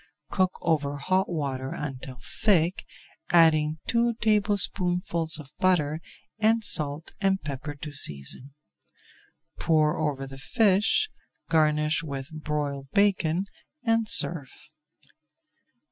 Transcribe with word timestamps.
Cook 0.31 0.57
over 0.63 0.97
hot 0.97 1.29
water 1.29 1.71
until 1.75 2.17
thick, 2.41 2.85
adding 3.31 3.77
two 3.85 4.15
tablespoonfuls 4.15 5.37
of 5.37 5.51
butter 5.59 6.01
and 6.39 6.63
salt 6.63 7.13
and 7.21 7.39
pepper 7.39 7.75
to 7.75 7.91
season. 7.93 8.55
Pour 9.59 9.99
over 9.99 10.25
the 10.25 10.39
fish, 10.39 11.07
garnish 11.49 12.01
with 12.01 12.31
broiled 12.33 12.87
bacon 12.95 13.43
and 13.83 14.09
serve. 14.09 14.49